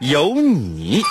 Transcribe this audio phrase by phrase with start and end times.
[0.00, 1.02] 有你。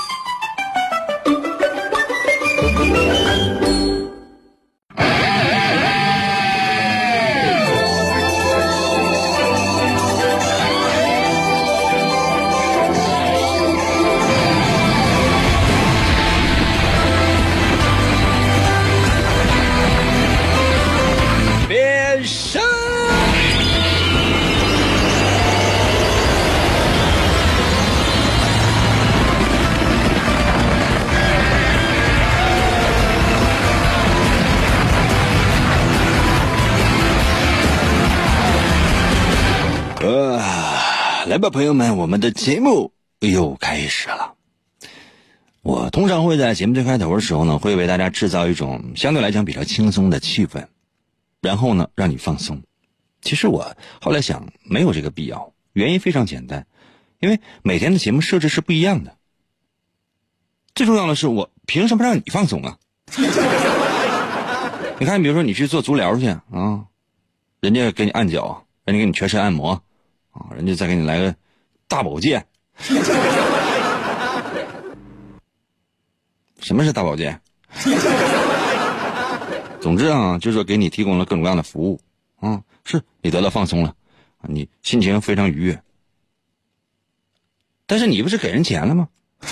[41.49, 44.35] 朋友们，我们的节目又开始了。
[45.61, 50.67] 我通常会在节目最开头的时候呢，会为大家制造一种相对来讲比较轻松的气氛，
[51.41, 52.61] 然后呢，让你放松。
[53.21, 56.65] 其实我后来想，没有这个必要，原因非常简单，
[57.19, 59.17] 因为每天的节目设置是不一样的。
[60.75, 62.77] 最重要的是，我凭什么让你放松啊？
[64.99, 66.85] 你看，比如说你去做足疗去啊，
[67.59, 69.83] 人家给你按脚，人家给你全身按摩，
[70.31, 71.33] 啊，人家再给你来个
[71.87, 72.45] 大保健。
[76.59, 77.39] 什么是大保健？
[79.79, 81.99] 总之啊，就是说给你提供了各种各样的服务，
[82.39, 83.95] 啊，是你得到放松了，
[84.41, 85.81] 你心情非常愉悦。
[87.85, 89.07] 但是你不是给人钱了吗？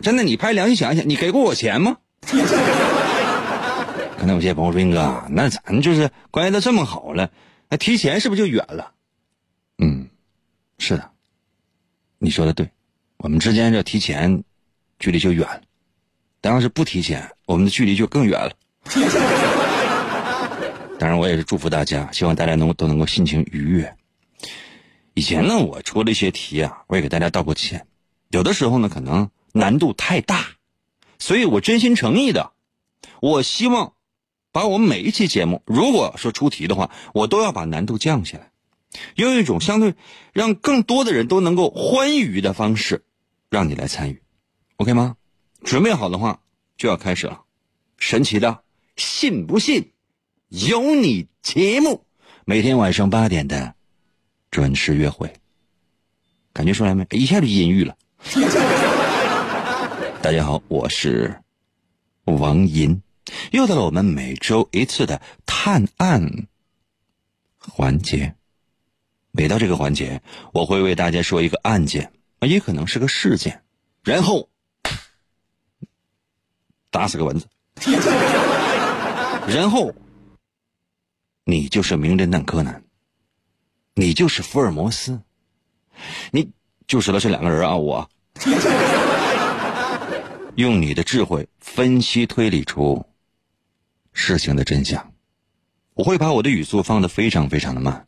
[0.00, 1.96] 真的，你拍良心想一想，你给过我钱吗？
[4.18, 7.30] 可能有些朋友说：“英哥，那咱就是关系都这么好了，
[7.70, 8.92] 那提前是不是就远了？”
[9.78, 10.10] 嗯，
[10.76, 11.10] 是的，
[12.18, 12.70] 你说的对，
[13.16, 14.44] 我们之间这提前，
[14.98, 15.62] 距离就远了；
[16.42, 18.52] 但要是不提前，我们的距离就更远了。
[20.98, 23.96] 当然，我也是祝福大家，希望大家能都能够心情愉悦。
[25.14, 27.86] 以前呢，我出了一些题啊，我也给大家道过歉，
[28.28, 30.44] 有的时候呢，可能难度太大，
[31.18, 32.52] 所以我真心诚意的，
[33.22, 33.94] 我希望
[34.52, 38.50] 把我们每一期节目，如果说出题的话，我都要把难度降下来，
[39.14, 39.94] 用一种相对
[40.32, 43.04] 让更多的人都能够欢愉的方式，
[43.48, 44.20] 让你来参与
[44.76, 45.16] ，OK 吗？
[45.62, 46.40] 准备好的话，
[46.76, 47.42] 就要开始了。
[47.98, 48.62] 神奇的，
[48.96, 49.92] 信不信？
[50.48, 52.04] 有你节目，
[52.44, 53.74] 每天晚上八点的
[54.50, 55.32] 准时约会，
[56.52, 57.06] 感觉出来没？
[57.10, 57.96] 一下就阴郁了。
[60.20, 61.40] 大家好，我是
[62.24, 63.00] 王银，
[63.52, 66.46] 又到了我们每周一次的探案
[67.58, 68.34] 环节。
[69.32, 70.20] 每到这个环节，
[70.52, 73.62] 我会为大家说一个案件，也可能是个事件，
[74.02, 74.48] 然后
[76.90, 77.46] 打死个蚊子，
[79.46, 79.94] 然后
[81.44, 82.82] 你就是名侦探柯南，
[83.94, 85.20] 你就是福尔摩斯，
[86.32, 86.50] 你
[86.88, 87.76] 就是了这两个人啊！
[87.76, 88.10] 我
[90.56, 93.06] 用你的智慧分析推理出
[94.12, 95.12] 事情的真相。
[95.94, 98.06] 我会把我的语速放得非常非常的慢，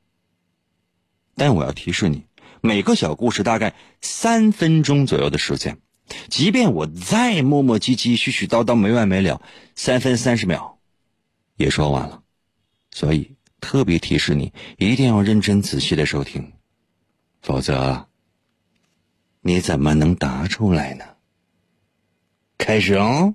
[1.34, 2.24] 但我要提示你，
[2.62, 5.78] 每个小故事大概三分钟左右的时间。
[6.28, 9.42] 即便我再磨磨唧唧、絮絮叨叨、没完没了，
[9.74, 10.78] 三分三十秒
[11.56, 12.22] 也说完了。
[12.90, 16.52] 所以特别提示你，一定要认真仔细的收听，
[17.40, 18.08] 否则
[19.40, 21.04] 你怎么能答出来呢？
[22.58, 23.34] 开始哦。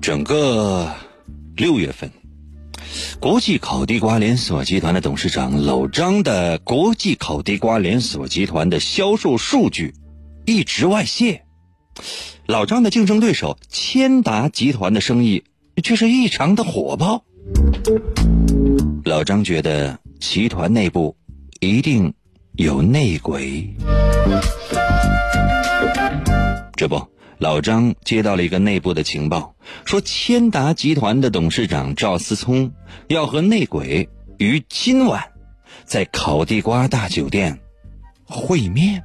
[0.00, 0.90] 整个
[1.56, 2.10] 六月份，
[3.20, 9.92] 国际烤地瓜连锁集团的董事长老张的国际烤地瓜连锁集团的销售数据
[10.46, 11.42] 一直外泄。
[12.46, 15.44] 老张的竞争对手千达集团的生意
[15.82, 17.24] 却是异常的火爆。
[19.04, 21.14] 老张觉得集团内部
[21.60, 22.12] 一定
[22.56, 23.68] 有内鬼。
[26.76, 27.04] 这不，
[27.38, 29.54] 老张接到了一个内部的情报，
[29.84, 32.72] 说千达集团的董事长赵思聪
[33.06, 34.08] 要和内鬼
[34.38, 35.22] 于今晚
[35.84, 37.56] 在烤地瓜大酒店
[38.24, 39.00] 会面。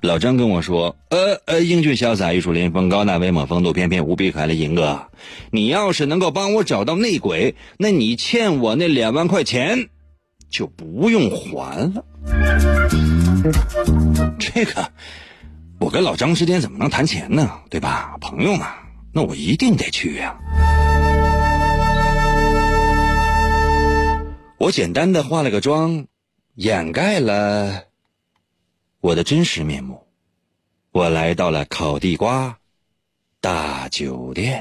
[0.00, 5.08] 老张跟我说：“呃呃，英俊潇洒、玉树临风、高大威猛、风度翩翩、无比可爱的银哥，
[5.50, 9.88] 你要是能够帮我找到内鬼，那你欠我那两万块钱
[10.48, 12.04] 就不用还了。”
[14.40, 14.90] 这个。
[15.80, 17.60] 我跟老张之间怎么能谈钱呢？
[17.70, 18.74] 对吧，朋友嘛，
[19.12, 20.36] 那我一定得去呀。
[24.58, 26.06] 我简单的化了个妆，
[26.56, 27.84] 掩盖了
[29.00, 30.04] 我的真实面目。
[30.90, 32.58] 我来到了烤地瓜
[33.40, 34.60] 大酒店。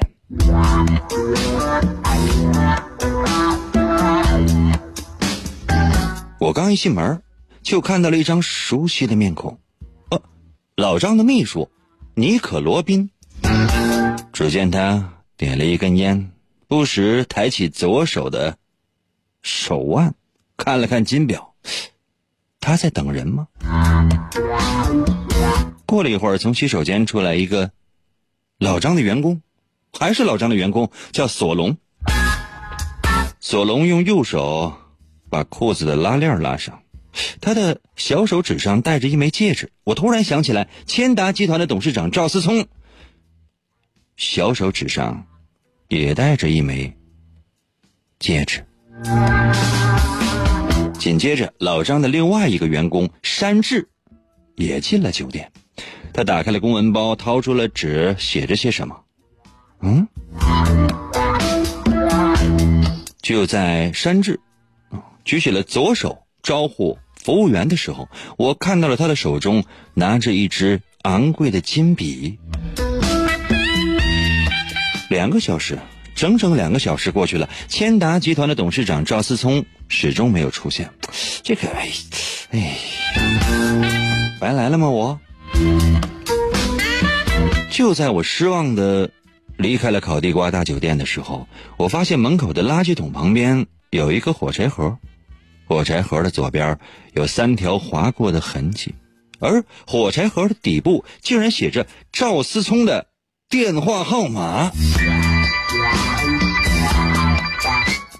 [6.39, 7.23] 我刚一进门，
[7.63, 9.59] 就看到了一张熟悉的面孔。
[10.79, 11.71] 老张的秘书，
[12.13, 13.09] 尼可罗宾。
[14.31, 16.31] 只见他点了一根烟，
[16.67, 18.59] 不时抬起左手的
[19.41, 20.13] 手腕，
[20.55, 21.55] 看了看金表。
[22.59, 23.47] 他在等人吗？
[25.87, 27.71] 过了一会儿，从洗手间出来一个
[28.59, 29.41] 老张的员工，
[29.91, 31.75] 还是老张的员工，叫索隆。
[33.39, 34.71] 索隆用右手
[35.27, 36.79] 把裤子的拉链拉上。
[37.39, 42.67] 他的小手指上戴着一枚戒指，我突然想起来，千达集团的董事长赵思聪
[44.15, 45.25] 小手指上
[45.87, 46.93] 也戴着一枚
[48.19, 48.65] 戒指。
[50.99, 53.87] 紧接着，老张的另外一个员工山治
[54.55, 55.51] 也进了酒店，
[56.11, 58.99] 他打开了公文包，掏出了纸，写着些什么。
[59.81, 60.07] 嗯，
[63.21, 64.39] 就在山治
[65.23, 66.97] 举起了左手招呼。
[67.27, 68.07] 服务员的时候，
[68.37, 72.39] 我看到了他的手中拿着一支昂贵的金笔。
[75.09, 75.77] 两个小时，
[76.15, 80.89] 整整两个小时过去了，千达集团的董事长赵思聪始终没有出现。
[81.43, 81.89] 这个，哎，
[82.51, 82.77] 哎，
[84.39, 84.87] 白来了吗？
[84.87, 85.19] 我
[87.69, 89.09] 就在我失望的
[89.57, 91.45] 离开了烤地瓜大酒店的时候，
[91.75, 94.97] 我发现门口的垃圾桶旁边有一个火柴盒。
[95.67, 96.79] 火柴盒的左边
[97.13, 98.95] 有三条划过的痕迹，
[99.39, 103.07] 而火柴盒的底部竟然写着赵思聪的
[103.49, 104.71] 电话号码。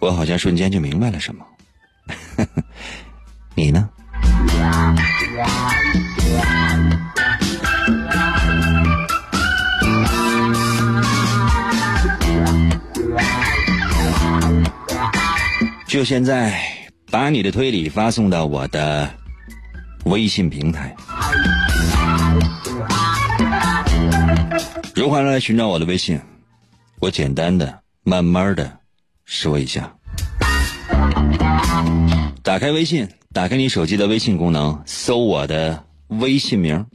[0.02, 1.46] 我好像瞬间就明白了什么。
[3.56, 3.90] 你呢？
[15.88, 16.77] 就现在。
[17.10, 19.10] 把你的推理发送到我的
[20.06, 20.96] 微信平台。
[24.94, 26.20] 如何来寻找我的微信？
[27.00, 28.80] 我简单的、慢慢的
[29.26, 29.94] 说一下。
[32.44, 36.86] 打开微信，打开你手机的微信功能，搜我的微信名。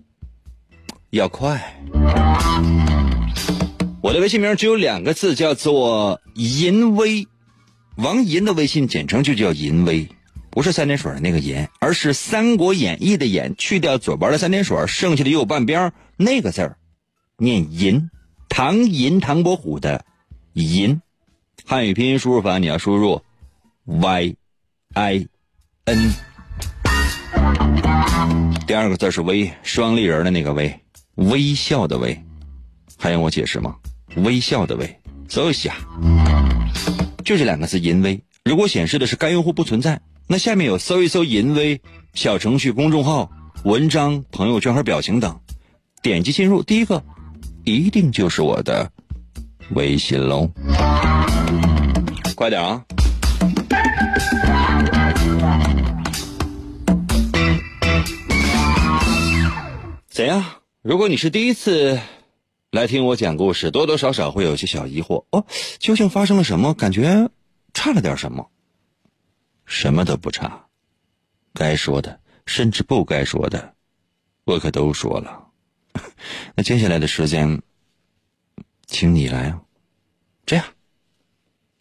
[1.10, 1.60] 要快。
[4.02, 7.26] 我的微信名只有两个字，叫做淫威。
[7.96, 10.08] 王银的微信简称就叫银威，
[10.50, 16.78] 不是三点水的那个银，而是《三国演义》的演，去掉左边的三点水，剩下的右半边那个字儿，
[17.36, 18.10] 念银。
[18.48, 20.04] 唐银，唐伯虎的
[20.52, 21.00] 银，
[21.64, 23.22] 汉语拼音输入法你要输入
[23.84, 24.36] y
[24.94, 25.26] i
[25.84, 26.12] n。
[28.66, 30.80] 第二个字是微，双立人的那个微，
[31.14, 32.22] 微笑的微，
[32.98, 33.76] 还用我解释吗？
[34.16, 35.74] 微笑的微，搜一下。
[37.24, 41.80] 就这两个字“淫威”，如果显示的是该用户不存在，那下面有搜一搜“淫威”
[42.14, 43.30] 小程序、公众号、
[43.64, 45.38] 文章、朋友圈和表情等，
[46.02, 47.02] 点击进入，第一个
[47.64, 48.90] 一定就是我的
[49.70, 50.50] 微信喽！
[52.34, 52.84] 快点啊！
[60.10, 60.44] 怎样？
[60.82, 62.00] 如果你是第一次。
[62.72, 65.44] 来听我讲故事，多多少少会有些小疑惑哦。
[65.78, 66.72] 究竟发生了什么？
[66.72, 67.28] 感觉
[67.74, 68.50] 差了点什么？
[69.66, 70.68] 什么都不差，
[71.52, 73.74] 该说的，甚至不该说的，
[74.44, 75.48] 我可都说了。
[76.56, 77.60] 那接下来的时间，
[78.86, 79.60] 请你来啊。
[80.46, 80.64] 这样，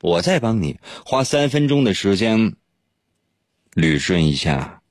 [0.02, 2.58] 我再帮你花三分钟的时间，
[3.76, 4.82] 捋顺一下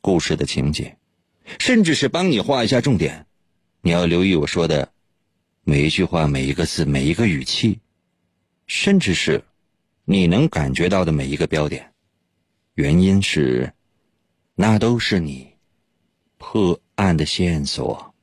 [0.00, 0.98] 故事的情节，
[1.58, 3.26] 甚至是帮你画一下重点。
[3.80, 4.92] 你要留意我说的。
[5.68, 7.80] 每一句话，每一个字，每一个语气，
[8.68, 9.42] 甚至是
[10.04, 11.92] 你能感觉到的每一个标点，
[12.74, 13.72] 原因是，
[14.54, 15.52] 那都是你
[16.38, 18.14] 破案的线索。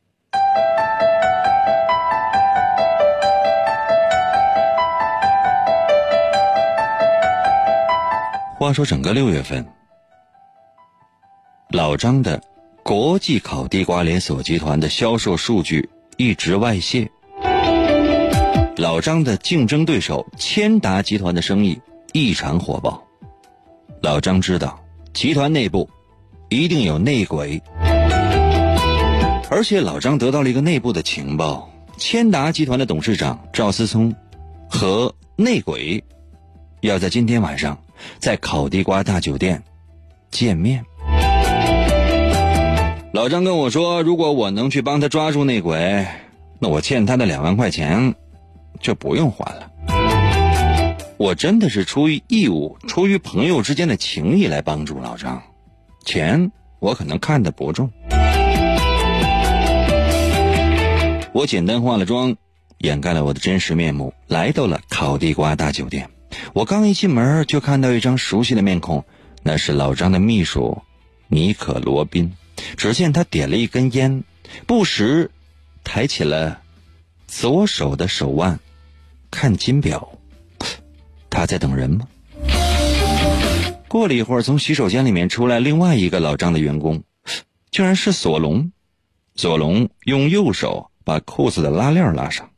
[8.57, 9.67] 话说，整个六月份，
[11.71, 12.41] 老张的
[12.83, 17.05] 国际烤地瓜连锁集团的销售数据一直外泄。
[18.77, 21.79] 老张的竞争对手千达集团的生意
[22.11, 23.01] 异常火爆。
[24.01, 24.79] 老张知道，
[25.13, 25.87] 集团内部
[26.49, 27.61] 一定有内鬼，
[29.49, 34.13] 而且老张得到了一个内部的情报：千达集团的董事长赵思聪
[34.67, 36.03] 和内鬼
[36.81, 37.77] 要在今天晚上
[38.17, 39.61] 在烤地瓜大酒店
[40.31, 40.83] 见面。
[43.13, 46.07] 老张跟我说，如果我能去帮他抓住内鬼，
[46.57, 48.15] 那我欠他的两万块钱
[48.83, 49.71] 就不用还了。
[51.17, 55.41] 我真的是出于义务，出于朋友之间的情谊来帮助老张，
[56.05, 57.89] 钱我可能看得不重。
[61.31, 62.35] 我简单化了妆，
[62.79, 66.09] 掩盖了我的真实面目，来到了烤地瓜大酒店。
[66.51, 69.05] 我刚一进门，就看到一张熟悉的面孔，
[69.41, 70.81] 那是老张的秘书
[71.29, 72.33] 尼可罗宾。
[72.77, 74.23] 只见他点了一根烟，
[74.67, 75.31] 不时
[75.83, 76.59] 抬起了
[77.27, 78.59] 左手的手腕，
[79.33, 80.07] 看金表。
[81.27, 82.07] 他在等人吗？
[83.87, 87.03] 过了一会儿，从洗手间里面出来另外一个老张的员工，
[87.71, 88.71] 居然是索隆。
[89.35, 92.51] 索隆用右手把裤子的拉链拉上，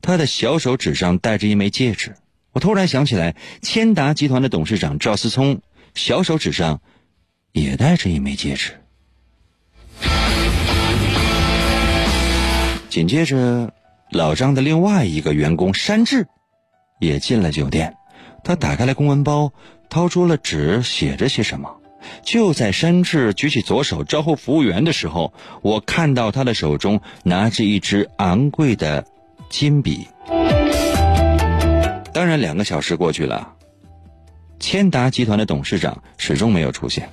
[0.00, 2.14] 他的小手指上戴着一枚戒指。
[2.52, 5.60] 我突然想起来，千达集团的董事长赵思聪
[5.94, 6.80] 小手指上
[7.52, 8.72] 也戴着一枚戒指。
[12.88, 13.74] 紧接着，
[14.10, 16.26] 老张的另外一个员工山治
[17.00, 17.96] 也进了酒店。
[18.44, 19.52] 他打开了公文包，
[19.90, 21.76] 掏出了纸，写着些什么。
[22.22, 25.32] 就在山治举起左手招呼服务员的时候，
[25.62, 29.04] 我看到他的手中拿着一支昂贵的
[29.50, 30.06] 金笔。
[32.12, 33.54] 当然，两个小时过去了，
[34.60, 37.10] 千达集团的董事长始终没有出现。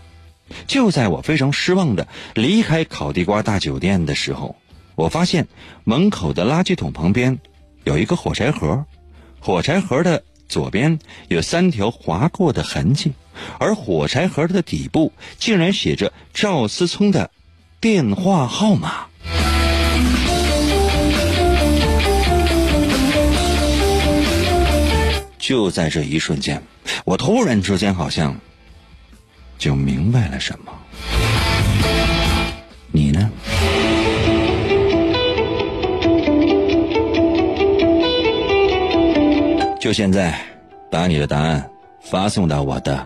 [0.67, 4.55] 就在我非常失望的离开烤地瓜大酒店的时候，
[4.95, 5.47] 我发现
[5.83, 7.39] 门口的垃圾桶旁边
[7.83, 8.85] 有一个火柴盒，
[9.39, 10.23] 火柴盒的。
[10.49, 13.11] 左边有三条划过的痕迹，
[13.57, 17.31] 而火柴盒的底部竟然写着赵思聪的
[17.81, 19.07] 电话号码。
[25.39, 26.61] 就在这一瞬间，
[27.03, 28.35] 我突然之间好像
[29.57, 30.71] 就明白了什么。
[32.91, 33.31] 你呢？
[39.83, 40.39] 就现在，
[40.89, 43.05] 把你的答案发送到我的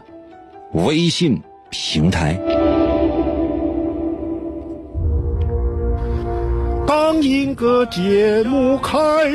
[0.73, 1.41] 微信
[1.71, 2.39] 平台。
[6.85, 8.93] 当一个节目开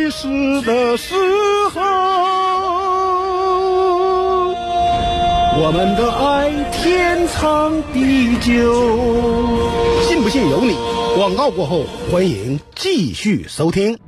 [0.09, 0.29] 始
[0.63, 1.17] 的时
[1.75, 1.81] 候，
[5.61, 8.73] 我们的爱天长地久。
[10.07, 10.77] 信不信由你。
[11.17, 13.99] 广告过后，欢迎继续收听。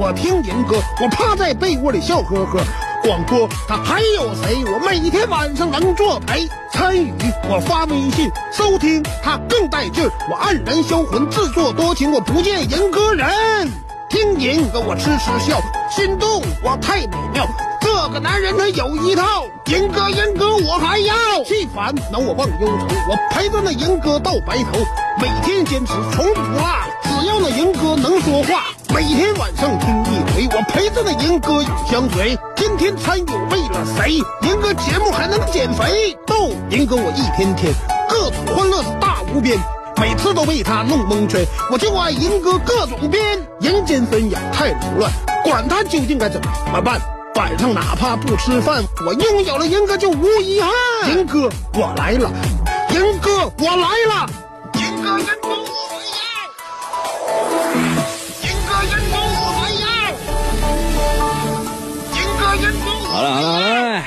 [0.00, 2.58] 我听银哥，我趴在被窝里笑呵呵。
[3.02, 4.64] 广播他还有谁？
[4.64, 7.12] 我每天晚上能作陪参与，
[7.50, 10.10] 我发微信收听他更带劲儿。
[10.30, 13.28] 我黯然销魂，自作多情，我不见银哥人。
[14.08, 17.46] 听银哥我痴痴笑，心动我太美妙。
[17.82, 21.14] 这个男人他有一套，银哥银哥我还要。
[21.44, 24.80] 气烦恼我忘忧愁，我陪着那银哥到白头，
[25.20, 26.64] 每天坚持从不落。
[27.40, 28.64] 只要那银哥能说话。
[28.94, 32.36] 每天晚上听一回，我陪着那银哥永相随。
[32.54, 34.16] 天天参与为了谁？
[34.42, 36.14] 银哥节目还能减肥？
[36.26, 37.72] 逗银哥我一天天
[38.10, 39.58] 各种欢乐是大无边，
[39.98, 41.42] 每次都被他弄蒙圈。
[41.70, 43.22] 我就爱银哥各种编，
[43.60, 45.10] 人间纷扰太凌乱，
[45.42, 46.38] 管他究竟该怎
[46.70, 47.00] 么办。
[47.36, 50.70] 晚上哪怕不吃饭，我拥有了银哥就无遗憾。
[51.10, 52.30] 银哥我来了，
[52.90, 54.26] 银哥我来了，
[54.74, 55.99] 银哥银哥。
[63.20, 64.04] 好了好了好了，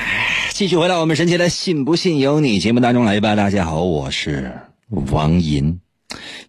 [0.50, 3.36] 继续回到我们神奇的“信不信由你”节目当中来吧。
[3.36, 5.80] 大家好，我是王银。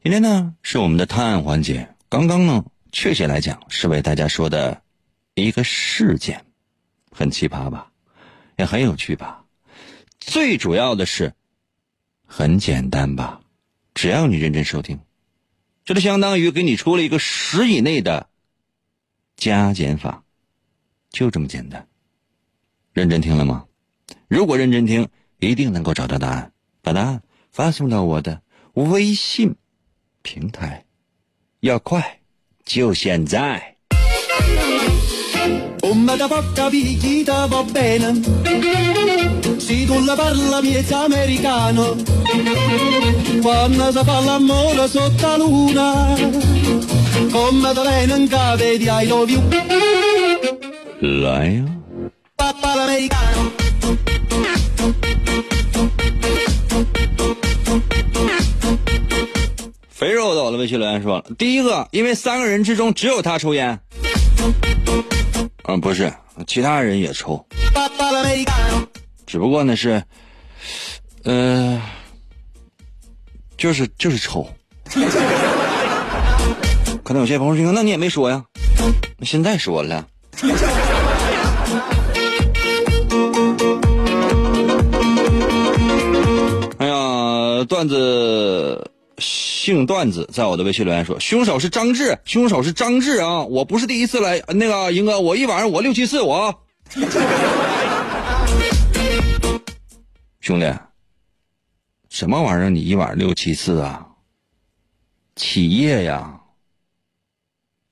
[0.02, 1.88] 今天呢是我们的探案环节。
[2.10, 4.82] 刚刚呢，确切来讲是为大家说的
[5.36, 6.44] 一个事件，
[7.12, 7.92] 很奇葩吧，
[8.58, 9.44] 也很有趣吧。
[10.20, 11.34] 最主要的是
[12.26, 13.42] 很简单吧，
[13.94, 15.00] 只要你认真收听，
[15.84, 18.28] 这就相当于给你出了一个十以内的
[19.38, 20.24] 加减法，
[21.12, 21.88] 就这么简单。
[22.96, 23.66] 认真听了吗？
[24.30, 25.06] 如果认真听，
[25.40, 26.50] 一定能够找到答案。
[26.82, 27.22] 把答案
[27.52, 28.42] 发送到我的
[28.76, 29.54] 微信
[30.22, 30.86] 平台，
[31.60, 32.22] 要快，
[32.64, 33.76] 就现在。
[51.02, 51.66] 来呀、
[59.90, 63.80] 肥肉走了，微信留言说了，第一个，因为三个人之中只有他抽烟。
[65.64, 66.14] 嗯，不是，
[66.46, 67.44] 其他人也抽
[69.26, 70.04] 只不过呢是，
[71.24, 71.82] 呃，
[73.58, 74.48] 就是就是抽。
[77.04, 78.44] 可能有些朋友说，那你也没说呀，
[79.18, 80.06] 那现在说了。
[87.66, 93.44] 段子姓段子在我的微信留言说，凶手是张志，凶手是张志啊！
[93.44, 96.62] 我不是第一次来，那个英哥，我一晚上我六七次我。
[100.42, 100.74] 兄弟，
[102.10, 102.70] 什么玩意儿？
[102.70, 104.06] 你一晚上六七次啊？
[105.36, 106.40] 起夜呀？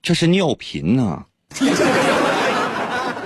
[0.01, 1.23] 这是尿频呐、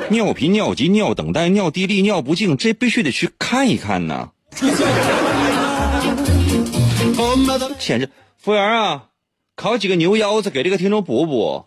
[0.10, 4.30] 尿频、尿急、尿等待、尿滴沥、尿不尽，这必须得去看一看呐。
[7.18, 8.08] Da 前着
[8.38, 9.06] 服务员啊，
[9.56, 11.66] 烤几个牛腰子给这个听众补补。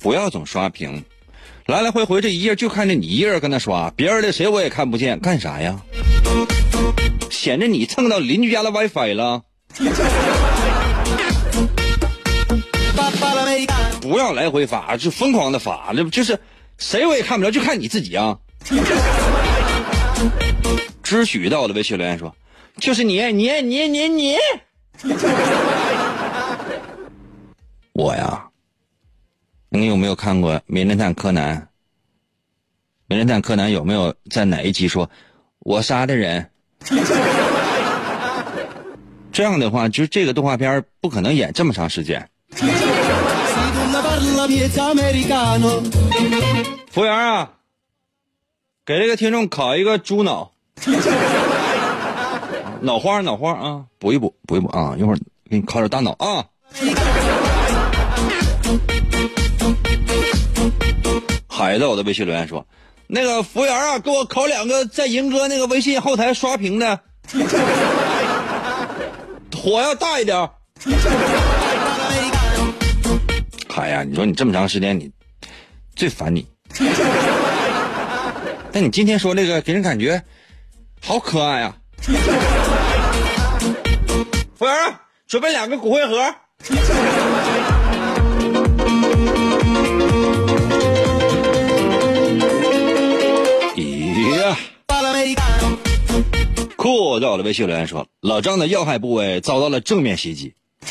[0.00, 1.04] 不要总刷屏，
[1.66, 5.80] 来来回回这一页就看着你一人跟那刷，别人的谁我也看不见，干啥呀？
[7.30, 9.42] 显着你蹭到邻居家的 WiFi 了。
[14.00, 16.40] 不要来回发，就疯狂的发，这不就是
[16.76, 18.38] 谁我也看不着，就看你自己啊。
[21.06, 22.34] 知许到我的微信留言说，
[22.78, 24.36] 就是你，你，你，你，你。
[27.92, 28.48] 我呀，
[29.68, 31.56] 你有没有看过《名侦探柯南》？
[33.06, 35.08] 《名侦探柯南》有没有在哪一集说
[35.60, 36.50] “我杀的人”？
[39.30, 42.28] 这样的话，就这个动画片不可能演这么长时间。
[46.90, 47.52] 服务员啊，
[48.84, 50.50] 给这个听众烤一个猪脑，
[52.80, 55.16] 脑花脑花啊，补一补补一补啊，一会儿
[55.48, 56.44] 给你烤点大脑啊。
[61.48, 62.64] 海子，我的微信留言说，
[63.06, 67.00] 那个服务员啊，给我烤两个在银哥那个微信后台刷屏的，
[69.56, 70.48] 火要大一点。
[73.68, 75.10] 海呀，你说你这么长时间，你
[75.94, 76.46] 最烦你。
[78.70, 80.22] 但你今天说那个，给人感觉
[81.06, 81.76] 好可爱啊！
[84.56, 84.74] 服务员，
[85.28, 86.16] 准备两个骨灰盒。
[93.76, 94.58] 咦呀！
[96.74, 100.52] 酷在我的微信留言说，老张的要害部位遭到了正面袭击。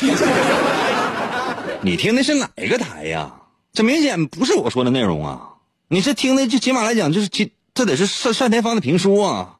[1.82, 3.34] 你听的是哪个台呀？
[3.74, 5.50] 这明显不是我说的内容啊！
[5.88, 9.55] 你是听的，就起码来讲，就是这这得是单单田芳的评书啊！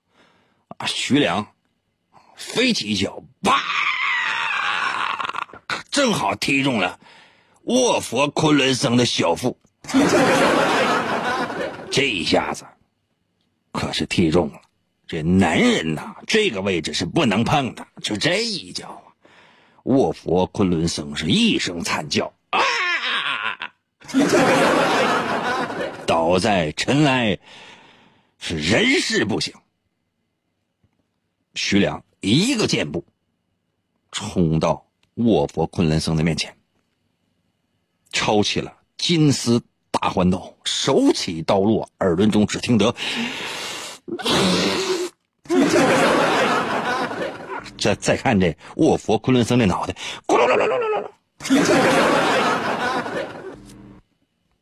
[0.79, 1.47] 啊，徐良
[2.37, 3.61] 飞起一脚，啪，
[5.91, 6.99] 正好踢中了
[7.63, 9.59] 卧佛昆仑僧的小腹，
[11.91, 12.67] 这一下子
[13.73, 14.61] 可是踢中了。
[15.09, 17.87] 这男人呐，这个位置是不能碰的。
[18.03, 19.09] 就这一脚啊，
[19.85, 22.61] 卧佛昆仑僧是一声惨叫啊，
[26.07, 27.39] 倒在尘埃，
[28.39, 29.55] 是人事不省。
[31.57, 33.05] 徐良一个箭步
[34.13, 36.55] 冲到卧佛昆仑僧的面前，
[38.13, 42.95] 抄起了金丝大环刀，手起刀落，耳轮中只听得。
[47.79, 49.95] 再再看这卧佛昆仑僧这脑袋，
[50.27, 51.09] 咕噜噜噜噜噜噜。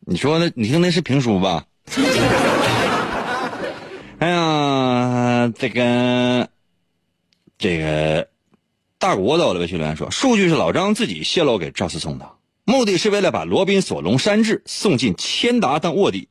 [0.07, 1.65] 你说那，你听那是评书吧？
[4.21, 6.49] 哎呀，这个
[7.65, 8.29] 这个
[8.99, 12.33] 大国的我的微信留言说，数据是老张自己泄露给赵思聪的，
[12.65, 16.29] 目的是为了把罗宾、索隆、山治送进千达当卧底。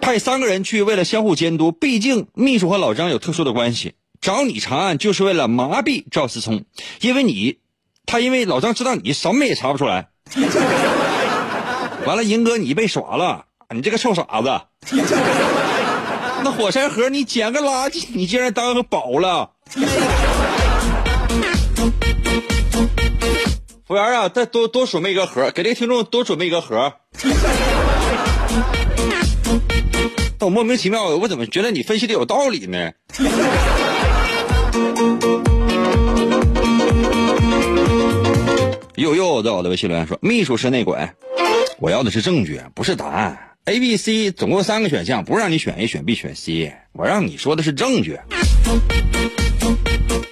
[0.00, 1.72] 派三个人去，为了相互监督。
[1.72, 6.64] 毕竟秘书和老张有特殊的关系，找你查案就是为了麻痹赵思聪，
[7.02, 7.58] 因为你
[8.06, 10.08] 他因为老张知道你什么也查不出来。
[12.06, 14.58] 完了，银哥你被耍了，你这个臭傻子！
[16.46, 19.50] 那火柴盒你捡个垃圾，你竟然当个宝了！
[23.84, 26.92] 服务员啊，再多多准备一个盒，给这个听众多准备一个盒。
[30.38, 32.92] 但我莫名其妙，我怎么觉得你分析的有道理呢？
[38.94, 41.10] 又又在我的微信留言说，秘书是内鬼，
[41.80, 43.36] 我要的是证据，不是答案。
[43.68, 48.16] A、B、C 总共三个选项，不是让你选 A、选 B、选 C，我让你说的是证据。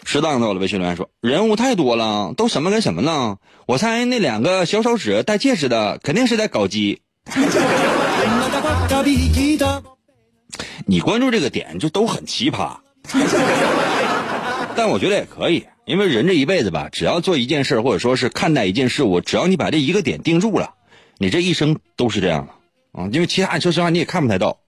[0.04, 3.38] 适当的我微信留言说，人物太多了，都什么跟什么呢？
[3.66, 7.00] 我猜那两个小手指戴戒指的，肯定是在搞基。
[10.86, 12.76] 你关注这个点就都很奇葩，
[14.76, 20.74] 但我觉得也可以，因为人这一辈子吧，只要做一件事或者说是看待一件事物，只要你把这一个点定住了，
[21.18, 22.52] 你这一生都是这样的
[22.94, 23.06] 啊。
[23.12, 24.58] 因为其他，说实话你也看不太到。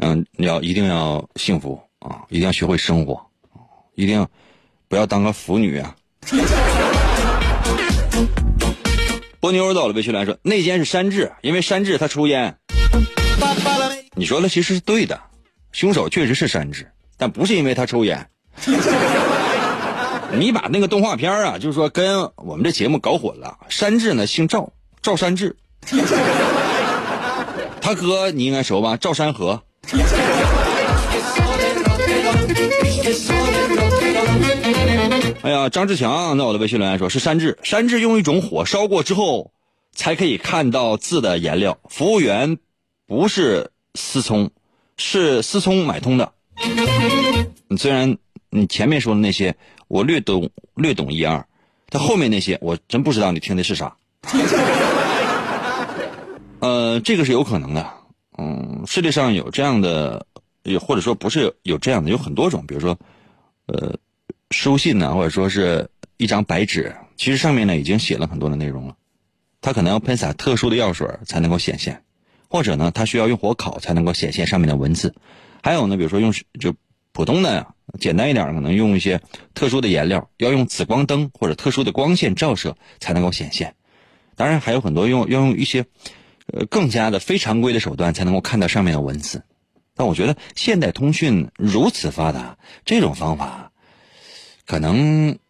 [0.00, 3.20] 嗯，你要一定要幸福啊，一定要学会生活，
[3.94, 4.26] 一定
[4.88, 5.94] 不要当个腐女啊。
[9.40, 12.56] 波妞到了，微信来说那间是山治，因为山治他抽烟。
[14.14, 15.20] 你说的其实是对的，
[15.72, 18.28] 凶手确实是山治，但不是因为他抽烟。
[20.32, 23.56] 你把那个动画片啊，就是说跟我们这节目搞混了。
[23.68, 25.56] 山治呢姓赵，赵山治。
[27.80, 28.96] 他哥你应该熟吧？
[28.96, 29.62] 赵山河。
[35.42, 39.52] 哎呀，张志强在我的微信留言说：“是山治，山治用一种火烧过之后，
[39.92, 41.78] 才可以看到字的颜料。
[41.88, 42.58] 服务员
[43.06, 44.50] 不是思聪，
[44.98, 46.32] 是思聪买通的。
[47.68, 48.18] 你虽然
[48.50, 49.56] 你前面说的那些
[49.88, 51.44] 我略懂略懂一二，
[51.88, 53.96] 但后面那些我真不知道你听的是啥。
[56.60, 57.90] 呃，这个是有可能的。
[58.38, 60.24] 嗯，世界上有这样的，
[60.80, 62.96] 或者说不是有这样的，有很多种，比如说，
[63.66, 63.94] 呃。”
[64.50, 68.96] 书信呢，或者说是一张白纸，其实上面呢已经写了很多的内容了。
[69.60, 72.02] 它可能要喷洒特殊的药水才能够显现，
[72.48, 75.14] 或者呢，它需要用火烤才能够显现上面的文字。
[75.62, 76.74] 还有呢，比如说用就
[77.18, 79.20] 普通的简单一点，可能用一些
[79.52, 83.74] 特殊的颜料，要用紫光灯或者特殊的光线照射才能够显现。
[84.36, 85.84] 当然还有很多用要用一些
[86.46, 89.42] 呃更加的非常规的手段才能够看到上面的文字。
[89.96, 93.72] 但我觉得现代通讯如此发达，这种方法。
[94.64, 95.40] 可能，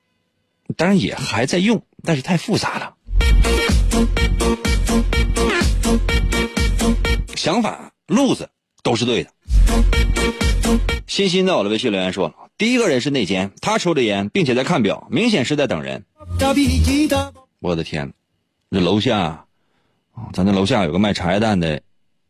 [0.75, 2.95] 当然也还在用，但是太复杂了。
[7.37, 8.49] 想法路子
[8.83, 9.31] 都是对的。
[11.07, 16.05] 欣欣在我的微信留言说：“第一个人是内奸，他抽着烟，并且在看表，明显是在等人。”
[17.61, 18.13] 我的天，
[18.71, 19.47] 这楼下，
[20.33, 21.81] 咱这楼下有个卖茶叶蛋的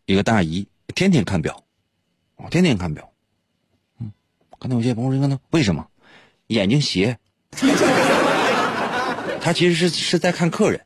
[0.07, 1.65] 一个大姨，天天看表，
[2.37, 3.11] 我天天看表。
[4.01, 4.13] 嗯，
[4.59, 5.87] 刚才有些朋友说：“呢，为什么？”
[6.49, 7.19] 眼睛斜，
[9.41, 10.81] 他其实是是在看客人。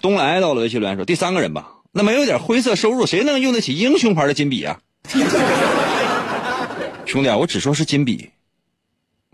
[0.00, 4.78] 东来到了微信留言说：“第三个人吧，那没有点灰色收入，谁能用得起英雄牌的金笔啊？”
[7.06, 8.30] 兄弟，我只说是金笔，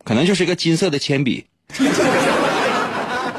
[0.04, 1.46] 可能就是一个金色的铅笔。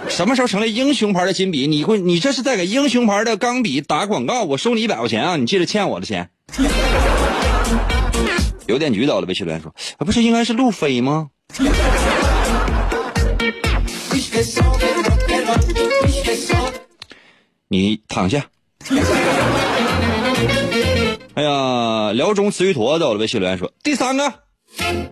[0.10, 1.66] 什么时候成了英雄牌的金笔？
[1.68, 4.44] 你会，你这是在给英雄牌的钢笔打广告？
[4.44, 5.38] 我收你一百块钱啊！
[5.38, 6.30] 你记得欠我的钱。
[8.68, 9.74] 邮电局到了，微信留言说
[10.06, 11.30] ：“不是应该是路飞吗？”
[17.68, 18.46] 你躺下。
[21.36, 24.32] 哎呀，辽中词语坨到了，微信留言说：“第三个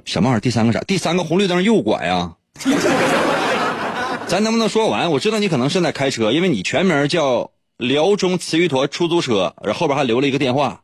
[0.05, 0.39] 什么玩意儿？
[0.39, 0.79] 第三个啥？
[0.81, 2.36] 第三个红绿灯右拐呀？”
[4.27, 5.12] 咱能不能说完？
[5.12, 10.81] 我知道你可能正在开车，因为你全名叫辽中词语坨出租车，然后后边还留了一个电话。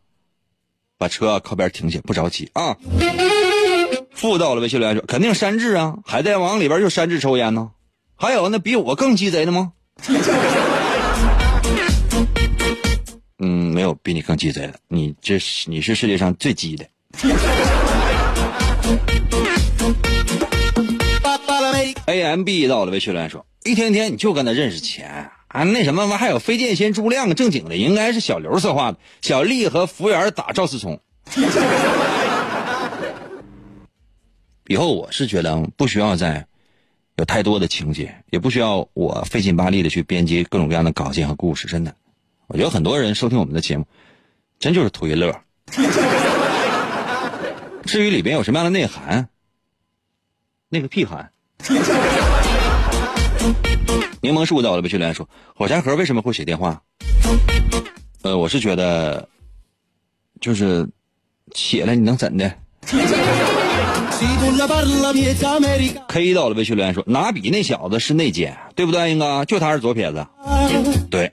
[0.97, 2.75] 把车靠边停下，不着急啊。
[4.13, 7.69] 附到了微信留言说：“肯定山治啊，海贼王里边就山治抽烟呢。
[8.17, 9.71] 还有那比我更鸡贼的吗？”
[13.39, 16.85] 嗯，没有比你更鸡贼的，你这是你是世界上最鸡的。
[22.05, 28.99] A M B 到了微信留言说：“一天天你就跟他认识钱。”啊，那什么嘛，还有飞剑仙朱亮正经的，应该是小刘策划的。
[29.21, 30.99] 小丽和服务员打赵思聪。
[34.67, 36.45] 以后我是觉得不需要再
[37.15, 41.67] 有太多的情节，也不需要我费劲巴力的去编辑各种各样的稿件和故事。
[41.67, 41.95] 真的，
[42.51, 43.85] 我觉得很多人收听我们的节目，
[44.59, 45.39] 真就是图一乐。
[47.85, 49.29] 至于里边有什么样的内涵，
[50.67, 51.31] 那个屁涵。
[54.21, 56.81] 柠檬树到了，微信留言说：“火柴盒为什么会写电话？”
[58.23, 59.29] 呃，我是觉得，
[60.41, 60.89] 就是
[61.53, 62.51] 写了你能怎的
[66.07, 69.45] ？K 到了，微信留言说：“拿笔那小子是内奸，对不对，英哥？
[69.45, 70.25] 就他是左撇子。”
[71.11, 71.31] 对。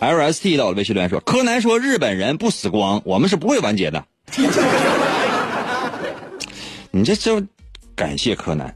[0.00, 4.02] LST 到了，微信留言说：“柯南说日本人不死光，我们是不会完结的。
[6.90, 7.42] ”你这就
[7.94, 8.74] 感谢柯南。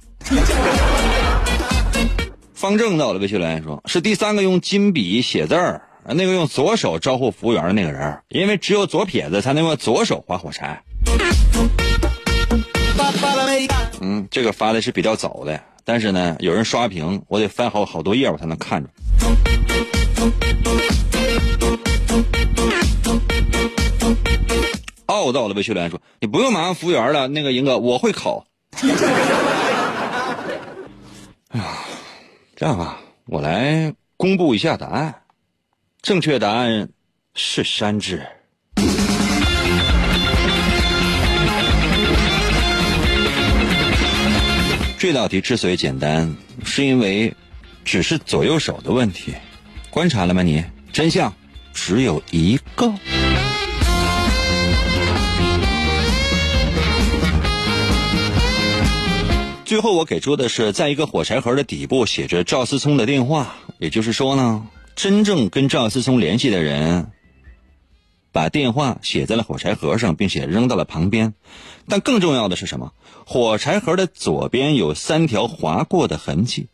[2.52, 10.82] 方正到了，微信留言说：“是第三个用金笔写字儿，那个用左手招呼服务员的那个人，因为只有左撇子才能用左手划火柴。”
[14.00, 18.90] 嗯，这个发的是比较早的，但是呢，有人刷屏，我得翻好好多页我才能看着。
[25.06, 28.44] 傲到了，魏秀莲说：“你不用麻烦服务员了，那个银哥我会烤。
[31.48, 31.64] ”哎呀，
[32.56, 35.22] 这样啊，我来公布一下答案，
[36.00, 36.88] 正确答案
[37.34, 38.26] 是山治。
[44.98, 47.34] 这道题之所以简单，是因为
[47.84, 49.34] 只是左右手的问题。
[49.92, 50.42] 观察了吗？
[50.42, 51.34] 你真相
[51.74, 52.90] 只有一个。
[59.66, 67.10] 最后我给出的是，在一个火柴盒的底部写着赵思聪的电话，也就是说呢，真正跟赵思聪联系的人，
[68.32, 71.34] 把电话写在了火柴盒上，并且扔到了旁边。
[71.86, 72.94] 但更重要的是什么？
[73.26, 76.68] 火柴盒的左边有三条划过的痕迹。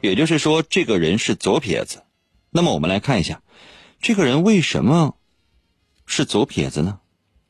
[0.00, 2.04] 也就是说，这个人是左撇子。
[2.50, 3.42] 那么我们来看一下，
[4.00, 5.16] 这个人为什么
[6.06, 7.00] 是左撇子呢？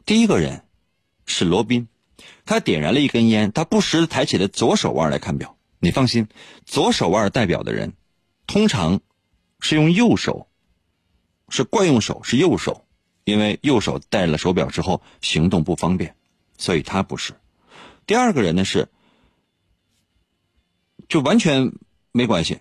[0.04, 0.64] 第一个人
[1.26, 1.88] 是罗宾，
[2.44, 5.56] 他点燃了一根烟，他不时的抬起了左手腕来看表。
[5.78, 6.28] 你放心，
[6.66, 7.94] 左手腕代表的人，
[8.46, 9.00] 通常
[9.60, 10.48] 是用右手，
[11.48, 12.84] 是惯用手，是右手，
[13.24, 16.14] 因为右手戴了手表之后行动不方便，
[16.58, 17.32] 所以他不是。
[18.06, 18.88] 第二个人呢是，
[21.08, 21.72] 就完全。
[22.12, 22.58] 没关系，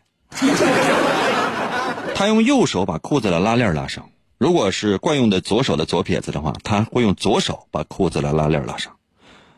[2.14, 4.10] 他用右手把裤子的拉链拉上。
[4.38, 8.96] 如果是惯用的左手的左撇子的话，他会用左手把裤子的拉链拉上。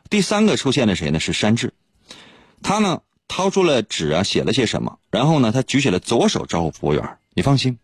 [0.09, 1.19] 第三个出现的谁呢？
[1.19, 1.73] 是山治，
[2.63, 7.17] 他呢掏出了纸啊，写了些什么，然后呢，他举起了左手招呼服务员。
[7.33, 7.77] 你放心，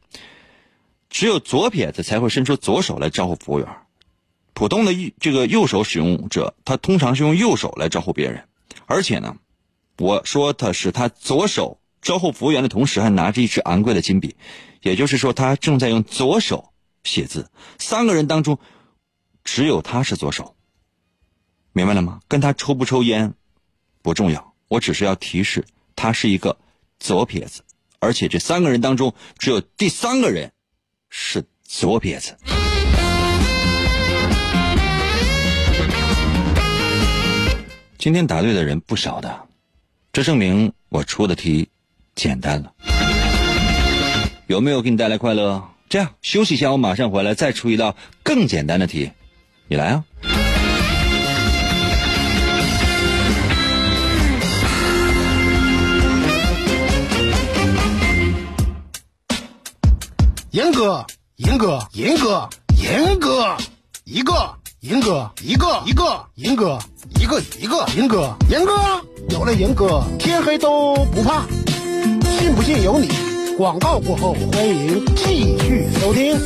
[1.09, 3.67] 只有左撇子才会伸出左手来招呼服务员。
[4.53, 8.43] 普通的这个右手使用者，他通常是用右手来招呼别人，
[8.85, 9.35] 而且呢，
[9.99, 11.79] 我说他是他左手。
[12.01, 14.35] 招呼服务员的同时，还拿着一支昂贵的金笔，
[14.81, 16.71] 也就是说，他正在用左手
[17.03, 17.49] 写字。
[17.79, 18.59] 三个人当中，
[19.43, 20.55] 只有他是左手，
[21.73, 22.21] 明白了吗？
[22.27, 23.33] 跟他抽不抽烟
[24.01, 26.57] 不重要，我只是要提示他是一个
[26.99, 27.63] 左撇子，
[27.99, 30.51] 而且这三个人当中，只有第三个人
[31.09, 32.37] 是左撇子。
[37.97, 39.47] 今天答对的人不少的，
[40.13, 41.69] 这证明我出的题。
[42.17, 42.71] 简单了，
[44.47, 45.63] 有没有给你带来快乐？
[45.87, 49.11] 这样休息一下，我马上回来再出一道更简单的题，
[49.67, 50.03] 你来啊！
[60.49, 62.49] 严哥，严哥，严哥，
[62.81, 63.55] 严哥，
[64.05, 66.79] 一个，严哥，一个，一个，严哥，
[67.15, 68.73] 一个，一个，严哥，严哥，
[69.29, 71.45] 有了严哥，天黑都不怕。
[72.37, 73.09] 信不信由你。
[73.57, 76.37] 广告过后，欢迎继续收听。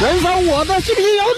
[0.00, 1.24] 燃烧我的信不信由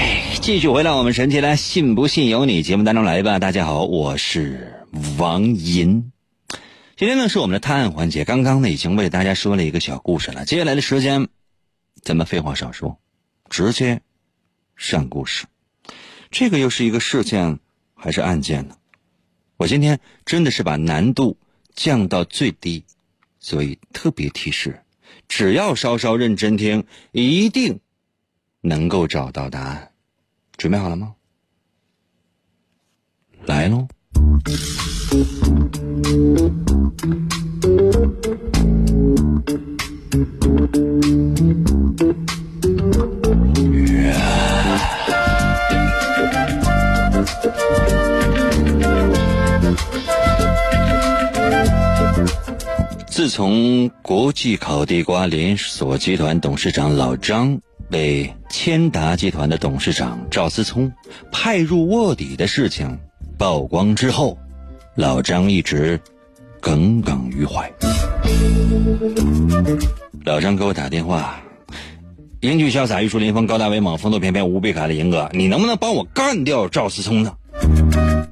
[0.41, 3.37] 继续回到我们神奇的“信不信由你”节目当中来吧。
[3.37, 4.83] 大家好，我是
[5.19, 6.11] 王银。
[6.97, 10.43] 今天呢是我们的探案环节，刚刚呢已经为大家说了一个小故事了。
[10.43, 11.27] 接下来的时间，
[12.01, 12.97] 咱们废话少说，
[13.51, 14.01] 直接
[14.75, 15.45] 上故事。
[16.31, 17.59] 这个又是一个事件
[17.93, 18.77] 还是案件呢？
[19.57, 21.37] 我今天真的是把难度
[21.75, 22.83] 降到最低，
[23.39, 24.81] 所以特别提示：
[25.27, 27.79] 只要稍稍认真听，一定
[28.61, 29.90] 能够找到答案。
[30.61, 31.15] 准备好了吗？
[33.47, 33.87] 来喽！
[53.07, 57.59] 自从国际烤地瓜连锁集团董事长老张
[57.91, 60.89] 被千达集团的董事长赵思聪
[61.29, 62.97] 派入卧底的事情
[63.37, 64.37] 曝光之后，
[64.95, 65.99] 老张一直
[66.61, 67.69] 耿耿于怀。
[70.23, 71.41] 老张给我打电话，
[72.39, 77.35] 英俊潇洒、玉树临风、高大威猛、风度翩翩、无比卡的银哥，你能不能帮我干掉赵思聪呢？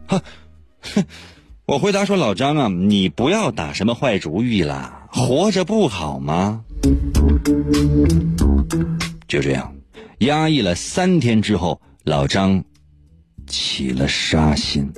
[0.08, 0.22] 哼，
[1.66, 6.64] 我回答说：“老张啊，你不要打什么坏主意啦，活着不好吗？”
[9.30, 9.72] 就这样，
[10.22, 12.64] 压抑了三天之后，老张
[13.46, 14.92] 起了杀心。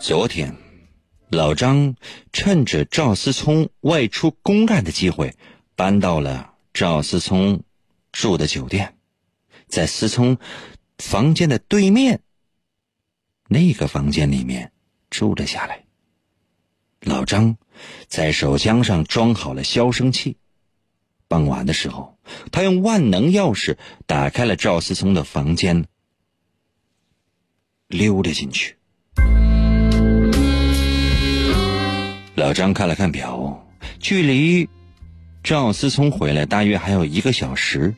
[0.00, 0.54] 昨天，
[1.30, 1.92] 老张
[2.32, 5.34] 趁着赵思聪外出公干的机会，
[5.74, 7.60] 搬到了赵思聪
[8.12, 8.94] 住的酒店，
[9.66, 10.38] 在思聪
[10.98, 12.20] 房间的对面
[13.48, 14.70] 那个房间里面
[15.10, 15.83] 住了下来。
[17.04, 17.56] 老张
[18.08, 20.36] 在手枪上装好了消声器。
[21.28, 22.16] 傍晚的时候，
[22.50, 25.84] 他用万能钥匙打开了赵思聪的房间，
[27.88, 28.76] 溜了进去。
[32.36, 33.66] 老张看了看表，
[34.00, 34.68] 距离
[35.42, 37.94] 赵思聪回来大约还有一个小时，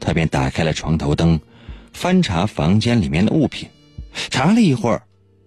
[0.00, 1.40] 他便打开了床头灯，
[1.92, 3.68] 翻查房间里面的物品，
[4.30, 5.02] 查了一会儿，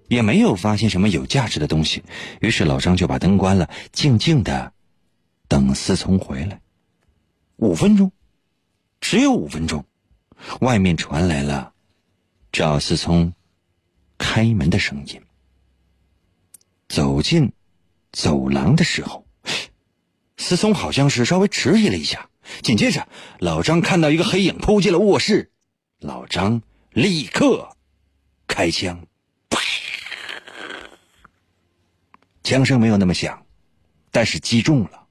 [0.08, 2.04] 也没有发现什么有价值的东西。
[2.42, 4.74] 于是老张就把灯关了，静静的
[5.48, 6.60] 等思聪回来。
[7.58, 8.12] 五分钟，
[9.00, 9.86] 只有五分钟，
[10.62, 11.74] 外面传来了
[12.52, 13.34] 赵思聪
[14.18, 15.22] 开门的声音。
[16.88, 17.52] 走进。
[18.18, 19.28] 走廊的时候，
[20.38, 22.30] 思聪好像是稍微迟疑了一下。
[22.62, 23.06] 紧接着，
[23.40, 25.52] 老张看到一个黑影扑进了卧室，
[26.00, 27.76] 老张立刻
[28.48, 29.06] 开枪，
[32.46, 33.46] 枪声没有那么响，
[34.12, 35.08] 但是击中了。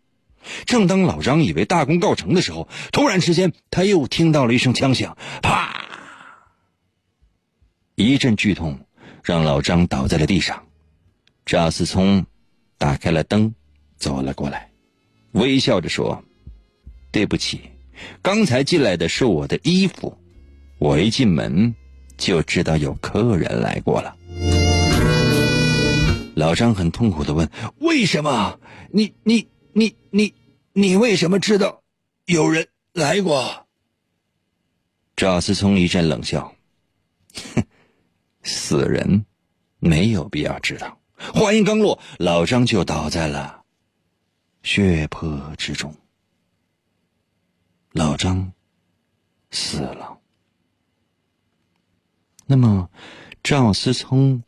[0.64, 5.84] 正当老张以为大功告成的时候，突然之间他又听到了一声枪响，啪！
[7.96, 8.86] 一阵剧痛
[9.22, 10.64] 让老张倒在了地上。
[11.44, 12.24] 赵思聪。
[12.76, 13.54] 打开了灯，
[13.96, 14.68] 走了过来，
[15.32, 16.22] 微笑着说
[17.12, 17.70] ：“对不起，
[18.20, 20.18] 刚才进来的是我的衣服，
[20.78, 21.74] 我一进门
[22.18, 24.16] 就知道有客人来过了。”
[26.34, 27.48] 老张很痛苦的问
[27.80, 28.58] ：“为什么？
[28.90, 30.34] 你你你你
[30.72, 31.82] 你为什么知道
[32.26, 33.66] 有人来过？”
[35.16, 36.52] 赵思聪一阵冷笑
[37.54, 37.62] ：“哼，
[38.42, 39.24] 死人
[39.78, 41.00] 没有必要知道。”
[41.32, 43.64] 话音刚落，老张就倒在了
[44.62, 45.94] 血泊之中。
[47.92, 48.52] 老张
[49.50, 50.18] 死了。
[52.44, 52.90] 那么，
[53.42, 54.42] 赵思聪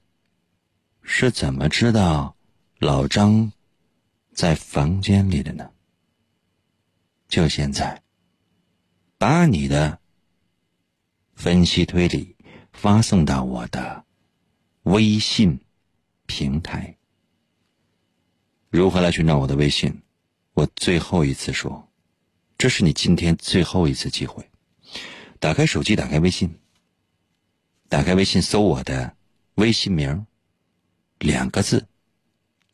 [1.08, 2.36] 是怎么知道
[2.78, 3.52] 老张
[4.34, 5.70] 在房间里的呢？
[7.28, 8.02] 就现在，
[9.16, 10.00] 把你的
[11.34, 12.36] 分析推理
[12.72, 14.04] 发送到我的
[14.82, 15.60] 微信。
[16.28, 16.96] 平台
[18.68, 20.02] 如何来寻找我的微信？
[20.54, 21.88] 我最后一次说，
[22.58, 24.50] 这是你今天最后一次机会。
[25.38, 26.58] 打开手机，打开微信，
[27.88, 29.14] 打开微信，搜我的
[29.54, 30.26] 微信名儿，
[31.18, 31.86] 两个字，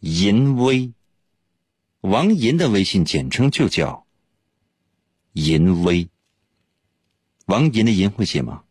[0.01, 0.93] 淫威。
[2.01, 4.07] 王银的微信简称就叫
[5.33, 6.09] 淫威。
[7.47, 8.65] 王银的银会写吗？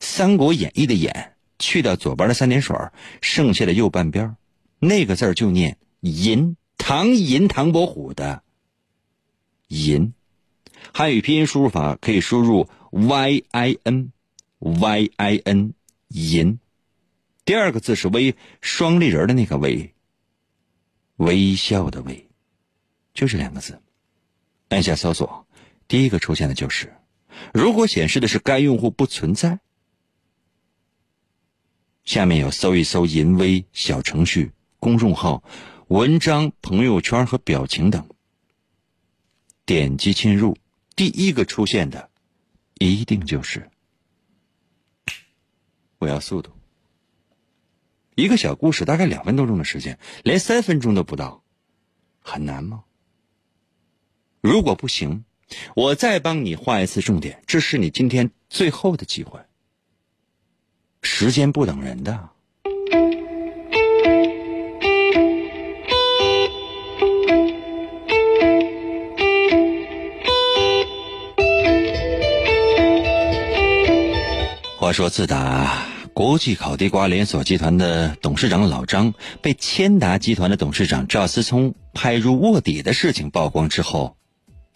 [0.04, 1.30] 《三国演义》的演。
[1.58, 2.76] 去掉左边的三点水，
[3.20, 4.36] 剩下的右半边
[4.80, 6.56] 那个字就念“银”。
[6.76, 8.42] 唐寅，唐伯虎的
[9.68, 10.12] “银”。
[10.92, 14.10] 汉语拼音输入法可以输入 y i n
[14.58, 15.72] y i n
[16.08, 16.58] 银。
[17.44, 19.94] 第二个字是微，双立人的那个微，
[21.16, 22.28] 微笑的微，
[23.14, 23.82] 就这两个字。
[24.68, 25.46] 按下搜索，
[25.88, 26.94] 第一个出现的就是。
[27.52, 29.58] 如果显示的是该用户不存在，
[32.04, 35.42] 下面有搜一搜淫威小程序、公众号、
[35.88, 38.08] 文章、朋友圈和表情等。
[39.66, 40.56] 点击进入，
[40.94, 42.10] 第一个出现的，
[42.74, 43.68] 一定就是。
[45.98, 46.52] 我要速度。
[48.14, 51.42] 一个小故事大概两分多钟的时间，连三分钟都不到，
[52.20, 52.84] 很难吗？
[54.40, 55.24] 如果不行。
[55.76, 59.38] 我再帮你画一次重点，这是你今天最后的机会。
[61.02, 62.30] 时间不等人的。
[74.78, 84.16] 话说，自打国际烤地瓜连锁集团的董事长老张被千达集团的董事长赵思聪派入卧底的事情曝光之后，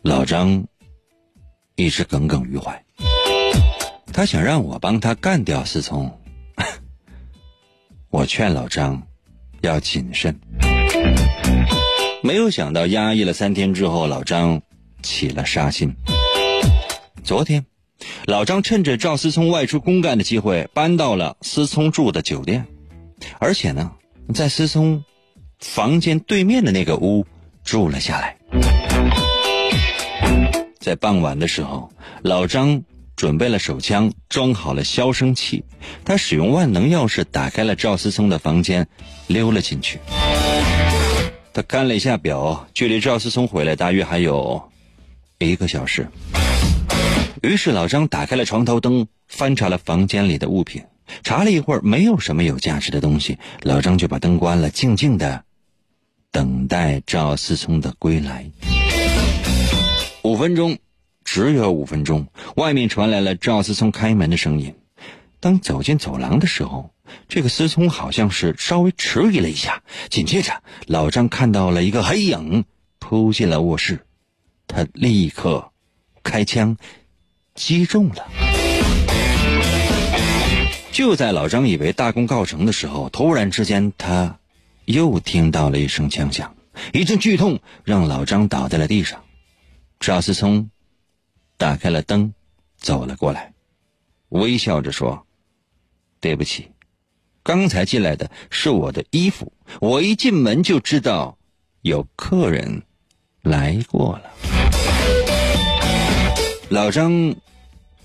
[0.03, 0.65] 老张
[1.75, 2.83] 一直耿耿于怀，
[4.13, 6.11] 他想让我帮他干掉思聪。
[8.09, 9.03] 我劝老张
[9.61, 10.41] 要谨慎，
[12.23, 14.63] 没有想到压抑了三天之后，老张
[15.03, 15.95] 起了杀心。
[17.23, 17.67] 昨天，
[18.27, 22.67] 老张趁着赵思聪外出公干的机会，搬到了思聪住的酒店，
[23.39, 23.93] 而且呢，
[24.35, 25.05] 在思聪
[25.59, 27.27] 房间对面的那个屋
[27.65, 28.37] 住了下来。
[30.79, 31.91] 在傍晚的时候，
[32.23, 32.85] 老张
[33.17, 35.65] 准备了手枪，装好了消声器。
[36.05, 38.87] 他使用万能钥匙打开了赵思聪的房间，
[39.27, 39.99] 溜了进去。
[41.53, 44.71] 他看了一下表，距离赵思聪回来大约还有
[45.39, 46.07] 一个小时。
[47.43, 50.85] 于是老张打开了床头灯，翻查了房间里的物品，
[51.23, 53.39] 查了一会儿，没有什么有价值的东西。
[53.63, 55.45] 老张就把灯关了，静静的
[56.31, 58.51] 等待赵思聪的归来。
[60.23, 60.79] 五分钟，
[61.25, 62.27] 只有五分钟。
[62.57, 64.75] 外面传来了赵思聪开门的声音。
[65.39, 66.91] 当走进走廊的时候，
[67.29, 69.83] 这个思聪好像是稍微迟疑了一下。
[70.09, 72.65] 紧接着，老张看到了一个黑影
[72.99, 74.07] 扑进了卧室，
[74.67, 75.71] 他立刻
[76.25, 76.77] 开枪
[77.57, 78.29] 击中了。
[80.93, 84.39] 就在老张以为大功告成的时候，突然之间，他
[84.85, 86.55] 又听到了一声枪响，
[86.93, 89.23] 一阵剧痛让老张倒在了地上。
[90.01, 90.71] 赵思聪
[91.57, 92.33] 打开了灯，
[92.79, 93.53] 走了过来，
[94.31, 95.27] 微笑着说
[96.21, 96.71] ：“对不起，
[97.43, 101.37] 刚才进来的是我的衣服，我一进门就知道
[101.83, 102.83] 有客人
[103.43, 104.31] 来过了。”
[106.69, 107.37] 老张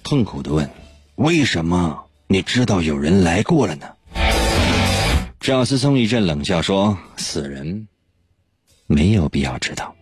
[0.04, 0.70] 痛苦的问
[1.16, 3.88] ：“为什么你知道有人来过了呢？”
[5.42, 7.88] 赵思聪一阵冷笑说：“死人
[8.86, 9.96] 没有必要知道。”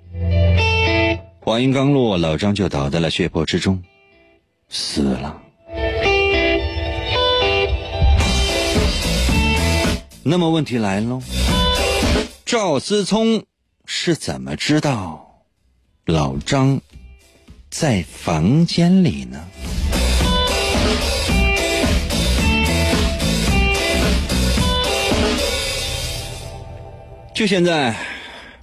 [1.39, 3.81] 话音刚落，老张就倒在了血泊之中，
[4.67, 5.41] 死了。
[10.21, 11.21] 那么问题来喽，
[12.45, 13.45] 赵思聪
[13.85, 15.45] 是怎么知道
[16.05, 16.81] 老张
[17.69, 19.47] 在房间里呢？
[27.33, 27.95] 就现在，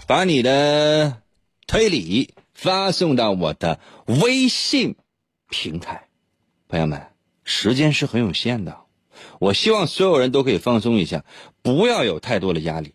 [0.07, 1.23] 把你的
[1.67, 2.35] 推理。
[2.57, 4.97] 发送到我的微信
[5.51, 6.09] 平台，
[6.69, 7.09] 朋友们，
[7.45, 8.79] 时间是很有限的，
[9.39, 11.23] 我希望所有人都可以放松一下，
[11.61, 12.95] 不要有太多的压力，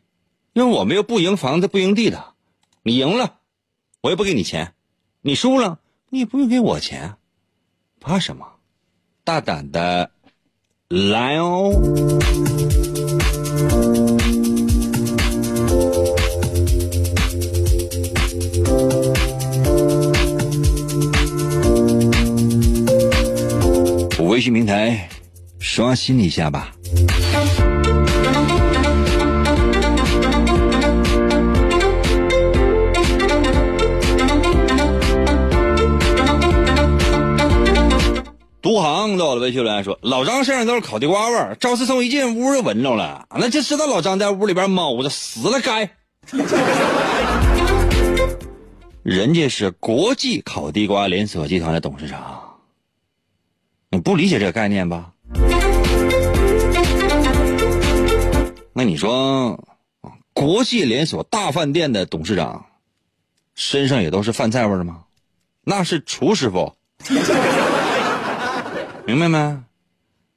[0.54, 2.34] 因为我们又不赢房子不赢地的，
[2.82, 3.36] 你赢了，
[4.02, 4.74] 我也不给你钱；
[5.22, 5.80] 你输了，
[6.14, 7.16] 你也不用给我钱，
[8.02, 8.46] 怕什么？
[9.24, 10.12] 大胆的
[10.90, 11.72] 来哦！
[24.20, 25.08] 我微信平台
[25.60, 26.76] 刷新一下吧。
[39.12, 45.90] 独行到了微信留言说：“老张身上都是烤地瓜味儿。”赵思聪一进屋就闻着了，那就知道老张在屋里边猫着死了该。
[49.04, 52.42] 人家是国际烤地瓜连锁集团的董事长。
[53.90, 55.12] 你不理解这个概念吧？
[58.74, 59.62] 那你说，
[60.34, 62.66] 国际连锁大饭店的董事长
[63.56, 65.04] 身上也都是饭菜味儿吗？
[65.64, 66.74] 那是厨师傅，
[69.06, 69.38] 明白没？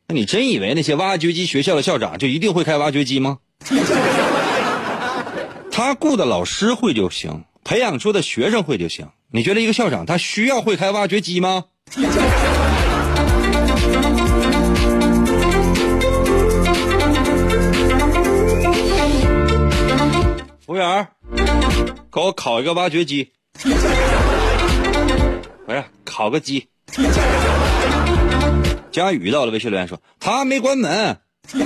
[0.09, 3.39] 那你真以为那些挖掘机学校的校长就一定会开挖掘机吗？
[5.71, 9.09] 他雇的老师会就行，培养出的学生会就行。
[9.31, 11.65] 你觉得一个校长他需要会开挖掘机吗？
[20.67, 21.09] 服务员，
[22.13, 23.31] 给我烤一个挖掘机。
[25.67, 26.69] 不是，烤个鸡。
[28.95, 31.19] 佳宇到了，微信留言说他没关门。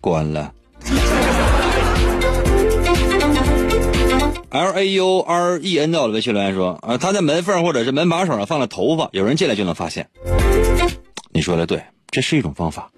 [0.00, 0.52] 关了。
[4.50, 10.08] L A U R E N 到了，微信留言说啊，他在门缝或者是门把手上放了头发，有人进来就能发现。
[11.32, 11.82] 你说的对，
[12.12, 12.92] 这是一种方法。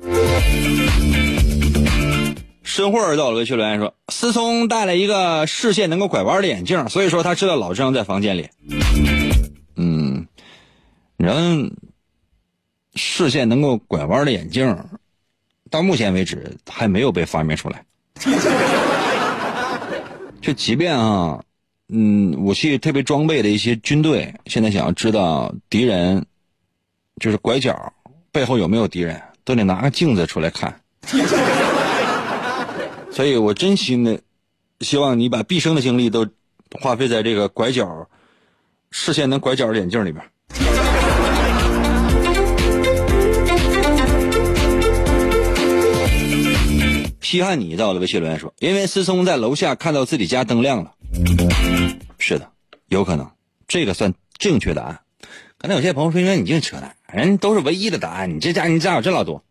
[2.77, 8.51] 申慧儿到了，微信留言说，思聪戴了一个视线能够拐弯的眼镜，所以说他知道老张在房间里。
[9.77, 10.27] 嗯，
[11.17, 11.75] 人
[12.95, 14.77] 视线能够拐弯的眼镜，
[15.71, 17.83] 到目前为止还没有被发明出来。
[20.43, 21.43] 就即便啊，
[21.89, 26.23] 嗯，武器特别装备的一些军队，现在想要知道敌人
[27.23, 27.91] 就是拐角
[28.31, 30.79] 背后有没有敌人，都得拿个镜子出来看。
[33.17, 34.21] 所以我真心的
[34.81, 36.27] 希望你把毕生的精力都
[36.79, 38.11] 花费在这个拐角
[38.91, 40.23] 视线能拐角的眼镜里边。
[47.23, 50.93] 稀罕你到了，微信留言说，因为思聪在楼下看到自己家灯亮了。
[52.19, 52.51] 是的，
[52.89, 53.27] 有可能，
[53.67, 55.01] 这个算正确答案。
[55.57, 59.43] 可能有些朋友说，你净扯淡，人都是唯一的答案，你这家你家有这老多？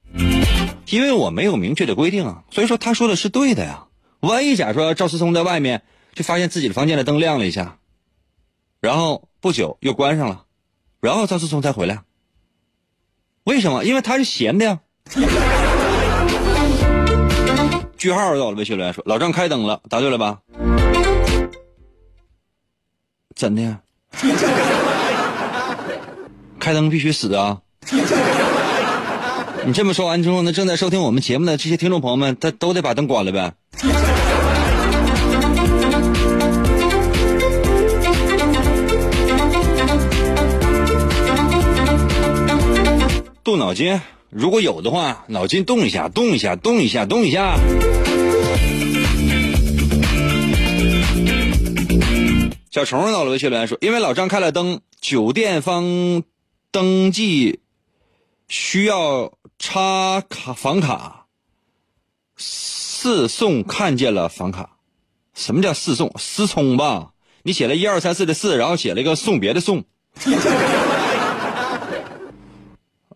[0.90, 3.86] 因为我没有明确的规定啊，所以说他说的是对的呀。
[4.22, 7.78] 万一假说赵思聪在外面就发现自己的房间的灯亮了一下，
[8.80, 10.46] 然后不久又关上了，
[11.02, 12.04] 然后赵思聪才回来。
[13.44, 13.84] 为什么？
[13.84, 14.80] 因为他是闲的呀。
[17.98, 20.40] 句号到了，微信留言说老张开灯了，答对了吧？
[23.36, 23.82] 真的呀？
[26.60, 27.62] 开灯必须死啊！
[29.68, 33.54] 你这么说完之后呢，正在收听我们节目的这些听众朋友们，他都得把灯关了呗。
[43.44, 44.00] 动脑筋，
[44.30, 47.58] 如果有的话，脑筋动一下，动一下，动一下，动一下。
[52.70, 56.22] 小虫到了，微信留言说：“因为老张开了灯，酒店方
[56.72, 57.62] 登记
[58.48, 61.26] 需要插卡房卡，
[62.38, 64.78] 四送看见了房卡。
[65.34, 66.14] 什么叫四送？
[66.18, 67.12] 思聪吧？
[67.44, 69.84] 你写了一二三四的四，然后写了一个送别的送。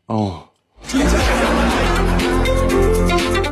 [0.05, 0.49] 哦，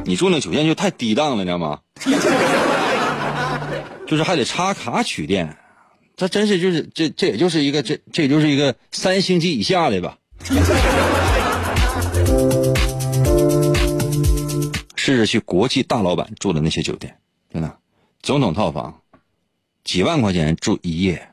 [0.06, 1.80] 你住那酒店就太低档了，你知道吗？
[4.08, 5.58] 就是还得插卡取电，
[6.16, 10.18] 这真是就是这这也就是一个这这也就是一个三星级以下的吧。
[15.08, 17.18] 试着去国际大老板住的那些酒店，
[17.50, 17.78] 真的，
[18.22, 19.00] 总统套房，
[19.86, 21.30] 几万块钱住一夜，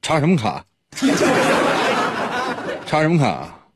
[0.00, 0.64] 插什么卡？
[2.86, 3.68] 插什么卡？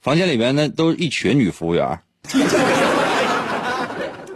[0.00, 1.98] 房间里边呢都是一群女服务员。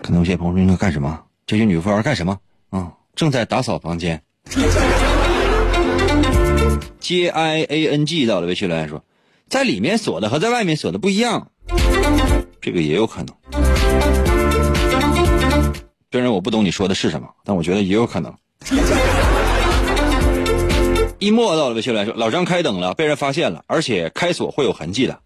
[0.02, 1.26] 可能有些朋友说应该干什么？
[1.46, 2.40] 这些女服务员干什么？
[2.70, 4.20] 啊、正在打扫房间。
[6.98, 9.04] J I A N G 到了微信留言说，
[9.48, 11.52] 在里面锁的和在外面锁的不一样，
[12.60, 13.32] 这个也有可能。
[16.14, 18.32] 虽然我不懂你说的是什么，但我觉得也有可能。
[21.18, 25.18] 一墨到了微信来说，老张开灯了，被人发现了，而且开锁会有痕迹的。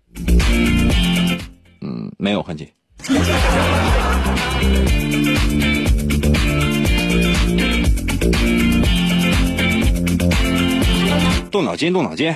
[1.82, 2.66] 嗯，没有痕迹。
[11.50, 12.34] 动脑筋，动脑筋。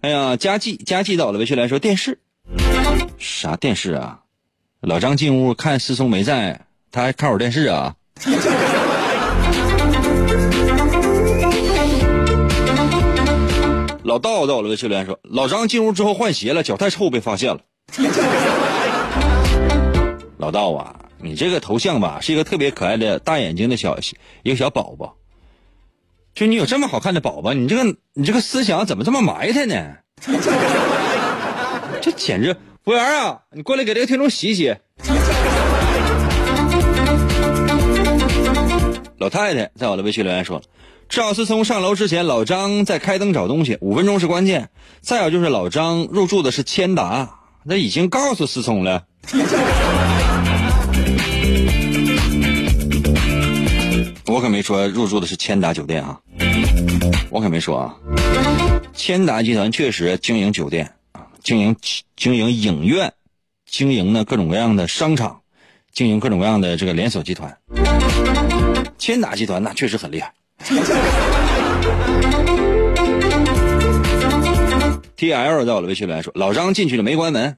[0.00, 2.18] 哎呀，佳绩，佳绩到了，微信来说电视，
[3.18, 4.20] 啥电视啊？
[4.82, 6.60] 老张进屋看师兄没在，
[6.92, 7.96] 他还看会儿电视啊？
[14.04, 17.60] 老道到了，微信留言说老张进屋之后换鞋了，脚太臭被发现了。
[20.38, 23.98] 老道啊，你这个头像吧，是一个特别可爱的大眼睛的小
[24.44, 25.16] 一个小宝宝。
[26.34, 29.96] 就你有这么好看的宝宝，你这个你这个思想怎么这么埋汰呢？
[32.00, 32.56] 这简直！
[32.88, 34.74] 服务员啊，你过来给这个听众洗洗。
[39.18, 40.62] 老太太在我的微信留言说
[41.06, 44.70] ：“赵思聪上楼之前，老张在开灯找东西，五分钟是关键。
[45.02, 49.04] 再有就是老张入住的是千达，那已经告诉思聪了。
[54.24, 56.18] 我可没说入住的是千达酒店啊，
[57.28, 57.94] 我可没说啊。
[58.94, 60.90] 千达集团确实经营酒店，
[61.42, 61.76] 经营
[62.16, 63.12] 经营影院，
[63.66, 65.40] 经营呢各种各样的商场，
[65.92, 67.56] 经营各种各样的这个连锁集团。
[68.98, 70.32] 千达集团那确实很厉害。
[75.16, 77.56] T L 在我的微信留言说：“老张进去了没关门，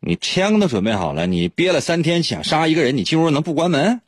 [0.00, 4.00] 你枪都准备好了，你憋了三天想杀一个人，你进屋能不关门？”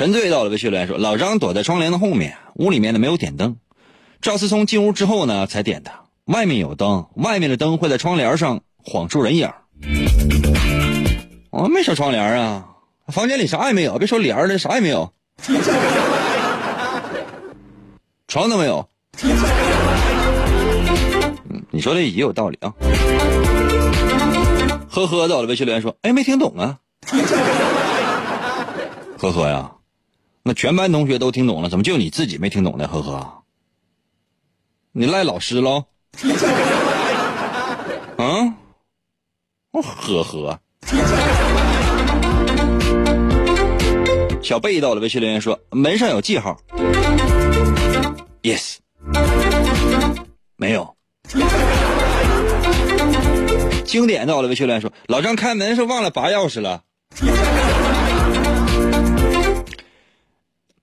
[0.00, 3.58] 陈醉到了微信留言说：“老张躲在窗帘的后面，屋里面呢没有点灯。
[4.22, 5.90] 赵思聪进屋之后呢才点的，
[6.24, 9.50] 外面有灯，外面的灯会在窗帘上晃出人影。
[11.50, 12.68] 我没说窗帘啊，
[13.08, 15.12] 房间里啥也没有，别说帘了，啥也没有，
[18.26, 18.88] 床都没有。
[21.50, 22.72] 嗯，你说的也有道理啊。
[24.88, 26.78] 呵呵，到了微信留言说：哎，没听懂啊。
[29.18, 29.72] 呵呵呀。”
[30.54, 32.88] 全班同学都听懂了，怎么就你自己没听懂呢？
[32.88, 33.42] 呵呵，
[34.92, 35.84] 你赖老师喽？
[38.16, 38.54] 嗯，
[39.70, 40.60] 我呵呵。
[44.42, 46.58] 小贝到了，微信留言说门上有记号。
[48.42, 48.78] Yes，
[50.56, 50.96] 没有。
[53.84, 56.82] 经典到了，微信留言说老张开门是忘了拔钥匙了。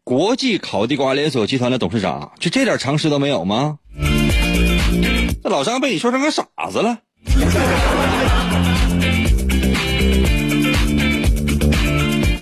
[0.08, 3.78] 国际烤地瓜连锁集团的董事长，就这点常识都没有吗？
[5.44, 7.00] 那老张被你说成个傻子了。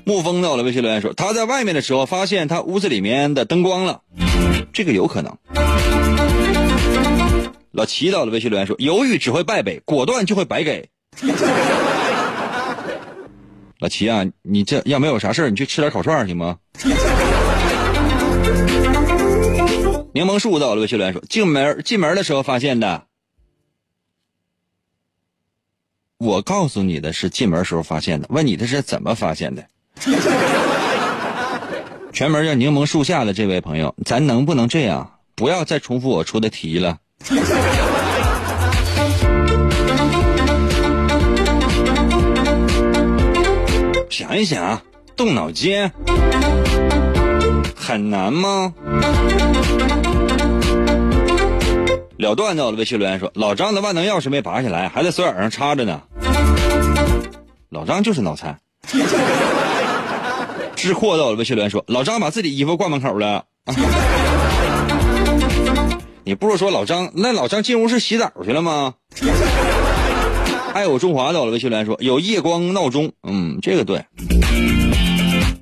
[0.05, 4.01] 沐风到了微信留言说，他在外面的时候发现他屋子里面的灯光了，
[4.71, 5.35] 这个有可能。
[7.71, 10.87] 老齐到了微信留言说，犹豫只会败北，果断就会白给。
[13.79, 16.57] 老齐啊，你这要没有啥事你去吃点烤串行吗？
[20.15, 23.03] 柠檬树到了，微信留言说：“进门进门的时候发现的。”
[26.17, 29.65] 我告诉你的是进门时候发现的，问你的是怎么发现的？
[32.13, 35.19] 全门叫柠檬树下的这位朋友，咱能不能这样？
[35.35, 36.97] 不要再重复我出的题了。
[44.09, 44.81] 想一想，
[45.17, 45.91] 动脑筋，
[47.75, 48.73] 很难吗？
[52.17, 56.01] 了断到了，微信留言说：“老张的万能钥匙没拔下来，还在锁眼上插着呢。”
[57.69, 58.57] 老张就是脑残。
[60.75, 63.43] 知阔到了，微信留言说：“老张把自己衣服挂门口了。”
[66.23, 67.11] 你不是说老张？
[67.13, 68.93] 那老张进屋是洗澡去了吗？
[70.73, 74.03] 爱我中华在我的，微信留言说：“有夜光闹钟。”嗯，这个对。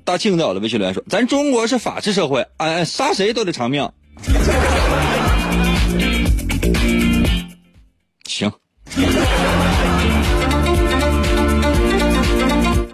[0.04, 3.88] 大庆在我的，微信留言说：“咱中国是法治社会，哎，杀谁都得偿命。”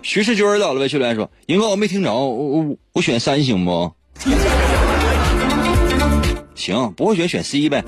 [0.02, 3.92] 徐世军到了，微信留言说：“银哥，我没听着，我我我选三行不？
[6.56, 7.84] 行，不会选选 C 呗。”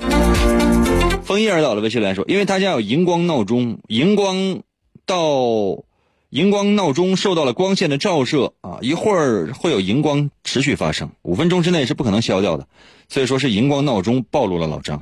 [1.25, 4.61] 枫叶到了，微信留言说：“因为他家有荧光闹钟，荧光
[5.05, 5.83] 到
[6.29, 12.67] 荧光闹钟受到了光线的照射啊，一会儿会有荧光持续发生，五分钟之内是不可能消掉的，
[13.09, 15.01] 所以说是荧光闹钟暴露了老张，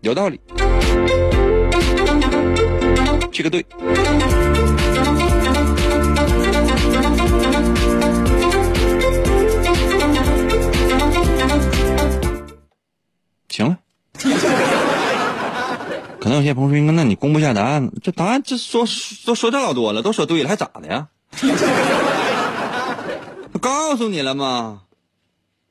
[0.00, 0.40] 有道理。”
[3.34, 3.66] 这个对，
[13.48, 13.76] 行了。
[16.20, 17.90] 可能有些朋友说：“那你公布一下答案？
[18.00, 18.86] 这答案这说
[19.26, 21.08] 都说这老多了，都说对了，还咋的呀？”
[23.60, 24.82] 告诉你了吗？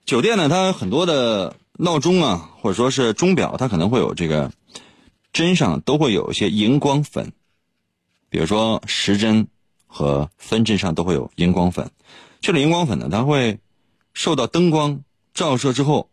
[0.06, 4.52] 酒店呢，它很多的闹钟啊，或者说是钟表，它可能会有这个
[5.32, 7.32] 针上都会有一些荧光粉。
[8.34, 9.48] 比如说时针
[9.86, 11.92] 和分针上都会有荧光粉，
[12.42, 13.60] 这种荧光粉呢，它会
[14.16, 15.04] 受到灯光
[15.36, 16.10] 照射之后，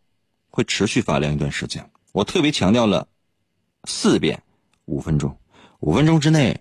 [0.51, 1.91] 会持续发亮一段时间。
[2.13, 3.09] 我特别强调了
[3.85, 4.43] 四遍，
[4.85, 5.35] 五分钟，
[5.79, 6.61] 五分钟之内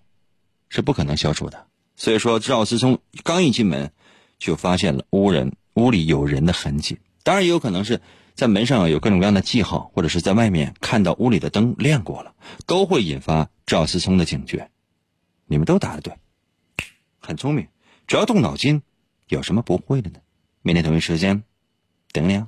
[0.70, 1.68] 是不可能消除的。
[1.98, 3.92] 所以说，赵思聪刚一进门
[4.38, 8.00] 就发现了屋人屋里有人的痕迹，当然也有可能是
[8.34, 12.34] 在门上有各种各样的记号，或者是在外面看到屋里的灯亮过了，
[12.66, 14.72] 都会引发赵思聪的警觉。
[15.50, 16.14] 你们都答的对，
[17.18, 17.68] 很聪明。
[18.06, 18.82] 只要动脑筋，
[19.30, 20.20] 有什么不会的呢？
[20.62, 21.44] 明天同一时间，
[22.12, 22.48] 等你啊。